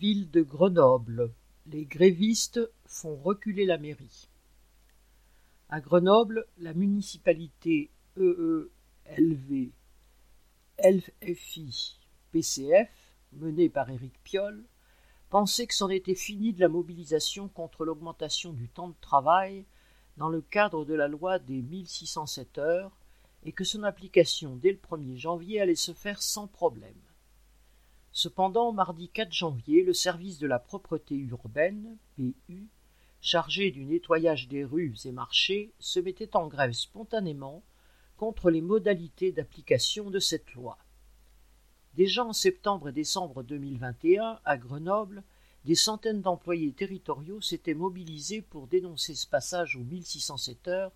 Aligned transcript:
Ville 0.00 0.30
de 0.30 0.40
Grenoble. 0.40 1.30
Les 1.66 1.84
grévistes 1.84 2.58
font 2.86 3.16
reculer 3.16 3.66
la 3.66 3.76
mairie. 3.76 4.30
À 5.68 5.82
Grenoble, 5.82 6.46
la 6.56 6.72
municipalité 6.72 7.90
EELV 8.16 9.72
LFI 10.82 11.98
PCF, 12.32 12.88
menée 13.34 13.68
par 13.68 13.90
Éric 13.90 14.14
Piolle, 14.24 14.64
pensait 15.28 15.66
que 15.66 15.74
c'en 15.74 15.90
était 15.90 16.14
fini 16.14 16.54
de 16.54 16.60
la 16.60 16.70
mobilisation 16.70 17.48
contre 17.48 17.84
l'augmentation 17.84 18.54
du 18.54 18.70
temps 18.70 18.88
de 18.88 19.00
travail 19.02 19.66
dans 20.16 20.30
le 20.30 20.40
cadre 20.40 20.86
de 20.86 20.94
la 20.94 21.08
loi 21.08 21.38
des 21.38 21.60
1607 21.60 22.56
heures 22.56 22.96
et 23.42 23.52
que 23.52 23.64
son 23.64 23.82
application 23.82 24.56
dès 24.56 24.72
le 24.72 24.78
1er 24.78 25.18
janvier 25.18 25.60
allait 25.60 25.74
se 25.74 25.92
faire 25.92 26.22
sans 26.22 26.46
problème. 26.46 26.96
Cependant, 28.12 28.72
mardi 28.72 29.08
4 29.08 29.32
janvier, 29.32 29.84
le 29.84 29.92
service 29.92 30.38
de 30.38 30.46
la 30.46 30.58
propreté 30.58 31.14
urbaine, 31.14 31.96
PU, 32.16 32.68
chargé 33.20 33.70
du 33.70 33.84
nettoyage 33.84 34.48
des 34.48 34.64
rues 34.64 34.96
et 35.04 35.12
marchés, 35.12 35.72
se 35.78 36.00
mettait 36.00 36.36
en 36.36 36.48
grève 36.48 36.72
spontanément 36.72 37.62
contre 38.16 38.50
les 38.50 38.60
modalités 38.60 39.32
d'application 39.32 40.10
de 40.10 40.18
cette 40.18 40.52
loi. 40.54 40.76
Déjà 41.94 42.24
en 42.24 42.32
septembre 42.32 42.88
et 42.88 42.92
décembre 42.92 43.42
2021, 43.42 44.40
à 44.44 44.56
Grenoble, 44.56 45.22
des 45.64 45.74
centaines 45.74 46.22
d'employés 46.22 46.72
territoriaux 46.72 47.40
s'étaient 47.40 47.74
mobilisés 47.74 48.42
pour 48.42 48.66
dénoncer 48.66 49.14
ce 49.14 49.26
passage 49.26 49.76
aux 49.76 49.84
1607 49.84 50.68
heures 50.68 50.92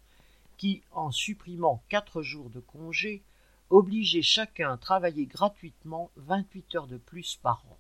qui, 0.56 0.83
en 0.92 1.11
supprimant 1.11 1.83
quatre 1.89 2.23
jours 2.23 2.51
de 2.51 2.61
congé, 2.61 3.23
obligeait 3.71 4.23
chacun 4.23 4.73
à 4.73 4.77
travailler 4.77 5.27
gratuitement 5.27 6.11
28 6.17 6.75
heures 6.75 6.87
de 6.87 6.97
plus 6.97 7.37
par 7.37 7.65
an. 7.69 7.79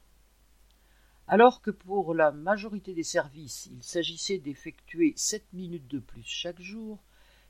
Alors 1.26 1.62
que 1.62 1.70
pour 1.70 2.14
la 2.14 2.32
majorité 2.32 2.94
des 2.94 3.02
services 3.02 3.68
il 3.72 3.82
s'agissait 3.82 4.38
d'effectuer 4.38 5.14
7 5.16 5.44
minutes 5.52 5.88
de 5.88 5.98
plus 5.98 6.24
chaque 6.24 6.60
jour, 6.60 6.98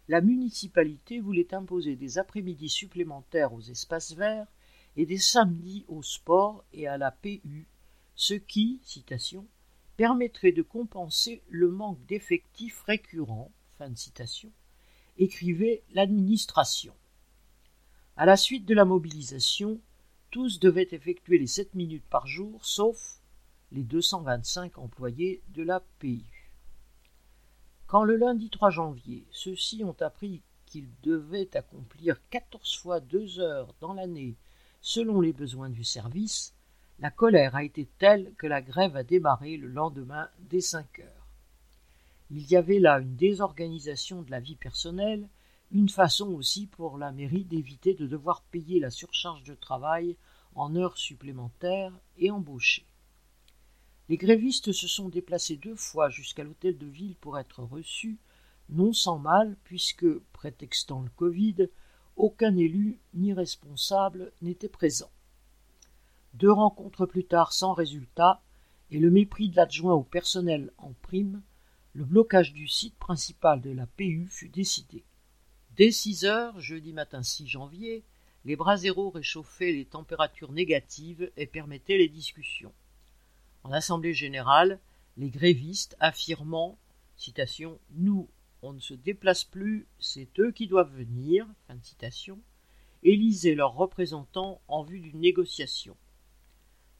la 0.08 0.20
municipalité 0.20 1.20
voulait 1.20 1.54
imposer 1.54 1.96
des 1.96 2.18
après-midi 2.18 2.68
supplémentaires 2.68 3.52
aux 3.52 3.62
espaces 3.62 4.12
verts 4.12 4.46
et 4.96 5.06
des 5.06 5.18
samedis 5.18 5.84
au 5.88 6.02
sport 6.02 6.64
et 6.72 6.86
à 6.86 6.98
la 6.98 7.10
PU, 7.10 7.66
ce 8.14 8.34
qui, 8.34 8.80
citation, 8.84 9.46
permettrait 9.96 10.52
de 10.52 10.62
compenser 10.62 11.42
le 11.48 11.68
manque 11.68 12.04
d'effectifs 12.06 12.82
récurrents, 12.82 13.50
écrivait 15.18 15.82
l'administration. 15.92 16.94
À 18.16 18.26
la 18.26 18.36
suite 18.36 18.64
de 18.64 18.74
la 18.74 18.84
mobilisation, 18.84 19.80
tous 20.30 20.60
devaient 20.60 20.88
effectuer 20.92 21.36
les 21.36 21.48
sept 21.48 21.74
minutes 21.74 22.06
par 22.08 22.28
jour, 22.28 22.64
sauf 22.64 23.18
les 23.72 23.82
225 23.82 24.78
employés 24.78 25.42
de 25.48 25.64
la 25.64 25.80
PU. 25.98 26.22
Quand 27.88 28.04
le 28.04 28.16
lundi 28.16 28.50
3 28.50 28.70
janvier, 28.70 29.24
ceux-ci 29.32 29.82
ont 29.82 29.96
appris 30.00 30.42
qu'ils 30.66 30.88
devaient 31.02 31.56
accomplir 31.56 32.20
quatorze 32.30 32.76
fois 32.76 33.00
deux 33.00 33.40
heures 33.40 33.74
dans 33.80 33.94
l'année 33.94 34.36
selon 34.80 35.20
les 35.20 35.32
besoins 35.32 35.70
du 35.70 35.82
service, 35.82 36.54
la 37.00 37.10
colère 37.10 37.56
a 37.56 37.64
été 37.64 37.88
telle 37.98 38.32
que 38.38 38.46
la 38.46 38.62
grève 38.62 38.96
a 38.96 39.02
démarré 39.02 39.56
le 39.56 39.66
lendemain 39.68 40.28
dès 40.50 40.60
cinq 40.60 41.00
heures. 41.00 41.26
Il 42.30 42.46
y 42.50 42.54
avait 42.54 42.78
là 42.78 43.00
une 43.00 43.16
désorganisation 43.16 44.22
de 44.22 44.30
la 44.30 44.40
vie 44.40 44.56
personnelle 44.56 45.28
une 45.70 45.88
façon 45.88 46.28
aussi 46.32 46.66
pour 46.66 46.98
la 46.98 47.12
mairie 47.12 47.44
d'éviter 47.44 47.94
de 47.94 48.06
devoir 48.06 48.42
payer 48.42 48.80
la 48.80 48.90
surcharge 48.90 49.42
de 49.44 49.54
travail 49.54 50.16
en 50.54 50.76
heures 50.76 50.98
supplémentaires 50.98 51.92
et 52.16 52.30
embaucher. 52.30 52.86
Les 54.08 54.16
grévistes 54.16 54.72
se 54.72 54.86
sont 54.86 55.08
déplacés 55.08 55.56
deux 55.56 55.76
fois 55.76 56.10
jusqu'à 56.10 56.44
l'hôtel 56.44 56.76
de 56.76 56.86
ville 56.86 57.16
pour 57.16 57.38
être 57.38 57.62
reçus, 57.62 58.18
non 58.68 58.92
sans 58.92 59.18
mal, 59.18 59.56
puisque, 59.64 60.06
prétextant 60.32 61.00
le 61.00 61.10
Covid, 61.10 61.68
aucun 62.16 62.56
élu 62.56 63.00
ni 63.14 63.32
responsable 63.32 64.32
n'était 64.42 64.68
présent. 64.68 65.10
Deux 66.34 66.52
rencontres 66.52 67.06
plus 67.06 67.24
tard 67.24 67.52
sans 67.52 67.72
résultat, 67.72 68.42
et 68.90 68.98
le 68.98 69.10
mépris 69.10 69.48
de 69.48 69.56
l'adjoint 69.56 69.94
au 69.94 70.02
personnel 70.02 70.70
en 70.78 70.92
prime, 71.02 71.42
le 71.94 72.04
blocage 72.04 72.52
du 72.52 72.68
site 72.68 72.96
principal 72.96 73.60
de 73.60 73.70
la 73.70 73.86
PU 73.86 74.28
fut 74.28 74.48
décidé. 74.48 75.04
Dès 75.76 75.90
six 75.90 76.24
heures, 76.24 76.60
jeudi 76.60 76.92
matin 76.92 77.24
6 77.24 77.48
janvier, 77.48 78.04
les 78.44 78.54
bras 78.54 78.76
zéro 78.76 79.10
réchauffaient 79.10 79.72
les 79.72 79.84
températures 79.84 80.52
négatives 80.52 81.32
et 81.36 81.46
permettaient 81.46 81.98
les 81.98 82.08
discussions. 82.08 82.72
En 83.64 83.72
assemblée 83.72 84.14
générale, 84.14 84.78
les 85.16 85.30
grévistes 85.30 85.96
affirmant 85.98 86.78
Nous, 87.96 88.28
on 88.62 88.72
ne 88.72 88.78
se 88.78 88.94
déplace 88.94 89.42
plus, 89.42 89.88
c'est 89.98 90.38
eux 90.38 90.52
qui 90.52 90.68
doivent 90.68 90.94
venir, 90.94 91.44
fin 91.66 91.76
élisaient 93.02 93.56
leurs 93.56 93.74
représentants 93.74 94.60
en 94.68 94.84
vue 94.84 95.00
d'une 95.00 95.20
négociation. 95.20 95.96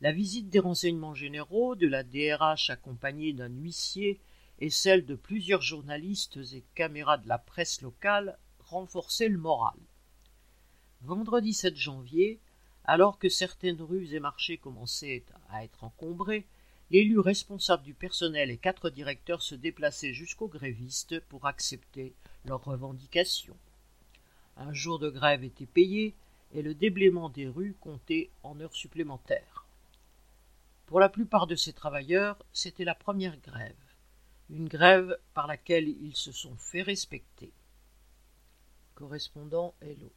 La 0.00 0.10
visite 0.10 0.48
des 0.48 0.58
renseignements 0.58 1.14
généraux, 1.14 1.76
de 1.76 1.86
la 1.86 2.02
DRH 2.02 2.70
accompagnée 2.70 3.32
d'un 3.34 3.48
huissier 3.48 4.18
et 4.58 4.70
celle 4.70 5.06
de 5.06 5.14
plusieurs 5.14 5.62
journalistes 5.62 6.38
et 6.52 6.64
caméras 6.74 7.18
de 7.18 7.28
la 7.28 7.38
presse 7.38 7.80
locale 7.80 8.36
renforcer 8.66 9.28
le 9.28 9.38
moral. 9.38 9.78
Vendredi 11.02 11.52
7 11.52 11.76
janvier, 11.76 12.41
alors 12.84 13.19
que 13.19 13.28
certaines 13.28 13.80
rues 13.80 14.14
et 14.14 14.20
marchés 14.20 14.58
commençaient 14.58 15.25
à 15.50 15.64
être 15.64 15.84
encombrés, 15.84 16.47
l'élu 16.91 17.19
responsable 17.19 17.82
du 17.82 17.94
personnel 17.94 18.50
et 18.50 18.56
quatre 18.56 18.91
directeurs 18.91 19.42
se 19.42 19.54
déplaçaient 19.54 20.12
jusqu'aux 20.12 20.48
grévistes 20.48 21.20
pour 21.20 21.47
accepter 21.47 22.14
leurs 22.44 22.64
revendications. 22.64 23.56
Un 24.56 24.72
jour 24.72 24.98
de 24.98 25.10
grève 25.10 25.44
était 25.44 25.66
payé 25.66 26.14
et 26.52 26.62
le 26.62 26.75
déblaiement 26.75 27.28
des 27.28 27.48
rues 27.48 27.75
comptait 27.81 28.31
en 28.42 28.60
heures 28.60 28.75
supplémentaires. 28.75 29.66
Pour 30.86 31.00
la 31.00 31.08
plupart 31.08 31.46
de 31.46 31.56
ces 31.56 31.72
travailleurs, 31.72 32.38
c'était 32.52 32.84
la 32.84 32.94
première 32.94 33.38
grève, 33.38 33.75
une 34.50 34.69
grève 34.69 35.19
par 35.32 35.46
laquelle 35.46 35.88
ils 35.88 36.16
se 36.16 36.31
sont 36.31 36.56
fait 36.56 36.82
respecter 36.82 37.52
correspondant 38.94 39.75
Hello. 39.81 40.10